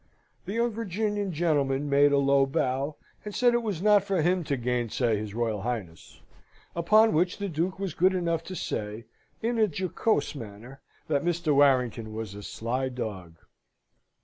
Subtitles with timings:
[0.45, 4.43] The young Virginian gentleman made a low bow, and said it was not for him
[4.45, 6.21] to gainsay his Royal Highness;
[6.75, 9.05] upon which the Duke was good enough to say
[9.43, 11.53] (in a jocose manner) that Mr.
[11.53, 13.35] Warrington was a sly dog.